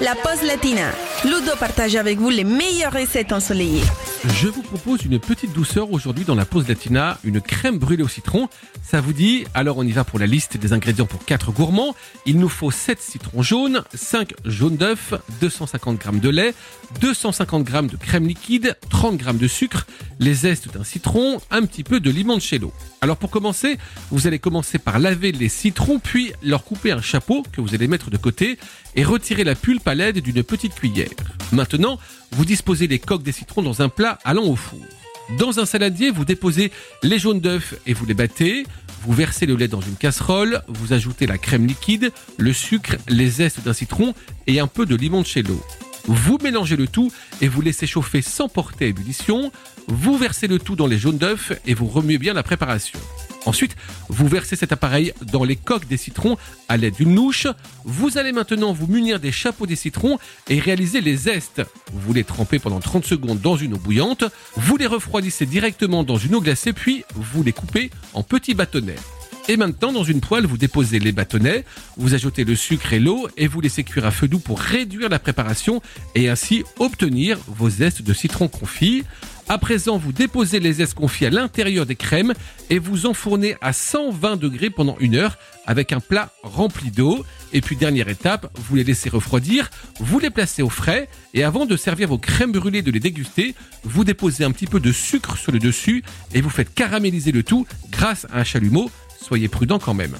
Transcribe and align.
la 0.00 0.14
pause 0.14 0.44
latina. 0.44 1.09
Ludo 1.22 1.54
partage 1.58 1.96
avec 1.96 2.18
vous 2.18 2.30
les 2.30 2.44
meilleures 2.44 2.94
recettes 2.94 3.32
ensoleillées. 3.32 3.82
Je 4.38 4.48
vous 4.48 4.62
propose 4.62 5.04
une 5.04 5.18
petite 5.18 5.52
douceur 5.52 5.92
aujourd'hui 5.92 6.24
dans 6.24 6.34
la 6.34 6.46
pause 6.46 6.66
latina, 6.66 7.18
une 7.24 7.42
crème 7.42 7.78
brûlée 7.78 8.02
au 8.02 8.08
citron. 8.08 8.48
Ça 8.82 9.02
vous 9.02 9.12
dit 9.12 9.44
Alors 9.52 9.76
on 9.76 9.82
y 9.82 9.92
va 9.92 10.02
pour 10.02 10.18
la 10.18 10.24
liste 10.24 10.56
des 10.56 10.72
ingrédients 10.72 11.04
pour 11.04 11.22
4 11.24 11.52
gourmands. 11.52 11.94
Il 12.24 12.38
nous 12.38 12.48
faut 12.48 12.70
7 12.70 13.00
citrons 13.02 13.42
jaunes, 13.42 13.82
5 13.92 14.32
jaunes 14.46 14.76
d'œufs, 14.76 15.12
250 15.42 16.02
g 16.02 16.20
de 16.20 16.28
lait, 16.30 16.54
250 17.02 17.68
g 17.68 17.82
de 17.82 17.96
crème 17.96 18.26
liquide, 18.26 18.76
30 18.88 19.22
g 19.22 19.32
de 19.34 19.48
sucre, 19.48 19.86
les 20.20 20.32
zestes 20.32 20.72
d'un 20.72 20.84
citron, 20.84 21.38
un 21.50 21.66
petit 21.66 21.84
peu 21.84 22.00
de 22.00 22.10
limoncello. 22.10 22.72
Alors 23.02 23.18
pour 23.18 23.30
commencer, 23.30 23.76
vous 24.10 24.26
allez 24.26 24.38
commencer 24.38 24.78
par 24.78 24.98
laver 24.98 25.32
les 25.32 25.50
citrons 25.50 25.98
puis 25.98 26.32
leur 26.42 26.64
couper 26.64 26.92
un 26.92 27.02
chapeau 27.02 27.42
que 27.52 27.60
vous 27.60 27.74
allez 27.74 27.88
mettre 27.88 28.10
de 28.10 28.16
côté 28.16 28.58
et 28.96 29.04
retirer 29.04 29.44
la 29.44 29.54
pulpe 29.54 29.86
à 29.86 29.94
l'aide 29.94 30.18
d'une 30.20 30.42
petite 30.42 30.74
cuillère. 30.74 31.09
Maintenant, 31.52 31.98
vous 32.32 32.44
disposez 32.44 32.86
les 32.86 32.98
coques 32.98 33.22
des 33.22 33.32
citrons 33.32 33.62
dans 33.62 33.82
un 33.82 33.88
plat 33.88 34.18
allant 34.24 34.44
au 34.44 34.56
four. 34.56 34.80
Dans 35.38 35.60
un 35.60 35.66
saladier, 35.66 36.10
vous 36.10 36.24
déposez 36.24 36.72
les 37.02 37.18
jaunes 37.18 37.40
d'œufs 37.40 37.74
et 37.86 37.92
vous 37.92 38.06
les 38.06 38.14
battez. 38.14 38.66
Vous 39.02 39.12
versez 39.12 39.46
le 39.46 39.54
lait 39.54 39.68
dans 39.68 39.80
une 39.80 39.96
casserole, 39.96 40.62
vous 40.68 40.92
ajoutez 40.92 41.26
la 41.26 41.38
crème 41.38 41.66
liquide, 41.66 42.12
le 42.36 42.52
sucre, 42.52 42.96
les 43.08 43.30
zestes 43.30 43.62
d'un 43.62 43.72
citron 43.72 44.14
et 44.46 44.60
un 44.60 44.66
peu 44.66 44.84
de 44.86 44.94
limoncello. 44.94 45.60
Vous 46.06 46.38
mélangez 46.42 46.76
le 46.76 46.86
tout 46.86 47.12
et 47.40 47.48
vous 47.48 47.62
laissez 47.62 47.86
chauffer 47.86 48.22
sans 48.22 48.48
porter 48.48 48.88
ébullition. 48.88 49.52
Vous 49.86 50.18
versez 50.18 50.48
le 50.48 50.58
tout 50.58 50.76
dans 50.76 50.86
les 50.86 50.98
jaunes 50.98 51.18
d'œufs 51.18 51.52
et 51.66 51.74
vous 51.74 51.86
remuez 51.86 52.18
bien 52.18 52.34
la 52.34 52.42
préparation. 52.42 52.98
Ensuite, 53.46 53.76
vous 54.08 54.28
versez 54.28 54.56
cet 54.56 54.72
appareil 54.72 55.12
dans 55.32 55.44
les 55.44 55.56
coques 55.56 55.88
des 55.88 55.96
citrons 55.96 56.36
à 56.68 56.76
l'aide 56.76 56.94
d'une 56.94 57.14
louche. 57.14 57.46
Vous 57.84 58.18
allez 58.18 58.32
maintenant 58.32 58.72
vous 58.72 58.86
munir 58.86 59.20
des 59.20 59.32
chapeaux 59.32 59.66
des 59.66 59.76
citrons 59.76 60.18
et 60.48 60.60
réaliser 60.60 61.00
les 61.00 61.16
zestes. 61.16 61.62
Vous 61.92 62.12
les 62.12 62.24
trempez 62.24 62.58
pendant 62.58 62.80
30 62.80 63.06
secondes 63.06 63.40
dans 63.40 63.56
une 63.56 63.74
eau 63.74 63.78
bouillante. 63.78 64.24
Vous 64.56 64.76
les 64.76 64.86
refroidissez 64.86 65.46
directement 65.46 66.04
dans 66.04 66.16
une 66.16 66.34
eau 66.34 66.40
glacée 66.40 66.72
puis 66.72 67.04
vous 67.14 67.42
les 67.42 67.52
coupez 67.52 67.90
en 68.12 68.22
petits 68.22 68.54
bâtonnets. 68.54 68.96
Et 69.48 69.56
maintenant, 69.56 69.92
dans 69.92 70.04
une 70.04 70.20
poêle, 70.20 70.46
vous 70.46 70.58
déposez 70.58 71.00
les 71.00 71.10
bâtonnets, 71.10 71.64
vous 71.96 72.14
ajoutez 72.14 72.44
le 72.44 72.54
sucre 72.54 72.92
et 72.92 73.00
l'eau 73.00 73.26
et 73.36 73.48
vous 73.48 73.60
laissez 73.60 73.82
cuire 73.82 74.06
à 74.06 74.10
feu 74.12 74.28
doux 74.28 74.38
pour 74.38 74.60
réduire 74.60 75.08
la 75.08 75.18
préparation 75.18 75.82
et 76.14 76.28
ainsi 76.28 76.62
obtenir 76.78 77.38
vos 77.48 77.68
zestes 77.68 78.02
de 78.02 78.12
citron 78.12 78.46
confit. 78.46 79.02
À 79.50 79.58
présent, 79.58 79.98
vous 79.98 80.12
déposez 80.12 80.60
les 80.60 80.74
zestes 80.74 80.94
confits 80.94 81.26
à 81.26 81.30
l'intérieur 81.30 81.84
des 81.84 81.96
crèmes 81.96 82.34
et 82.70 82.78
vous 82.78 83.06
enfournez 83.06 83.56
à 83.60 83.72
120 83.72 84.36
degrés 84.36 84.70
pendant 84.70 84.96
une 85.00 85.16
heure 85.16 85.38
avec 85.66 85.92
un 85.92 85.98
plat 85.98 86.30
rempli 86.44 86.92
d'eau. 86.92 87.24
Et 87.52 87.60
puis 87.60 87.74
dernière 87.74 88.08
étape, 88.08 88.48
vous 88.54 88.76
les 88.76 88.84
laissez 88.84 89.08
refroidir, 89.08 89.68
vous 89.98 90.20
les 90.20 90.30
placez 90.30 90.62
au 90.62 90.68
frais 90.68 91.08
et 91.34 91.42
avant 91.42 91.66
de 91.66 91.76
servir 91.76 92.06
vos 92.06 92.18
crèmes 92.18 92.52
brûlées 92.52 92.82
de 92.82 92.92
les 92.92 93.00
déguster, 93.00 93.56
vous 93.82 94.04
déposez 94.04 94.44
un 94.44 94.52
petit 94.52 94.68
peu 94.68 94.78
de 94.78 94.92
sucre 94.92 95.36
sur 95.36 95.50
le 95.50 95.58
dessus 95.58 96.04
et 96.32 96.42
vous 96.42 96.48
faites 96.48 96.72
caraméliser 96.72 97.32
le 97.32 97.42
tout 97.42 97.66
grâce 97.90 98.28
à 98.32 98.38
un 98.38 98.44
chalumeau. 98.44 98.88
Soyez 99.20 99.48
prudent 99.48 99.80
quand 99.80 99.94
même. 99.94 100.14